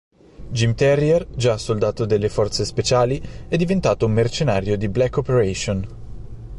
Jim 0.51 0.73
Terrier, 0.73 1.27
già 1.29 1.59
soldato 1.59 2.05
delle 2.05 2.27
forze 2.27 2.65
speciali, 2.65 3.21
è 3.47 3.55
diventato 3.55 4.07
un 4.07 4.13
mercenario 4.13 4.75
di 4.75 4.89
"black 4.89 5.17
operation". 5.17 5.87